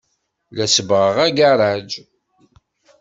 La 0.55 0.65
sebbɣeɣ 0.69 1.17
agaṛaj. 1.25 1.89